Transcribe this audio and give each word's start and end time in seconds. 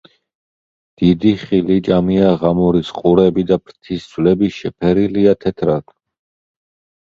დიდი 1.01 1.33
ხილიჭამია 1.41 2.31
ღამურის 2.43 2.89
ყურები 3.01 3.45
და 3.51 3.59
ფრთის 3.67 4.09
ძვლები 4.15 4.51
შეფერილია 4.57 5.37
თეთრად. 5.47 5.95